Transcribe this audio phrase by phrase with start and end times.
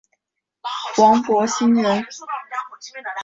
[0.97, 2.03] 王柏心人。